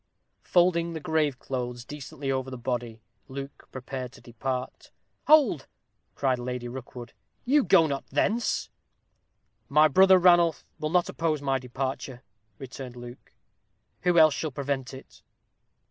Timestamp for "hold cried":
5.27-6.39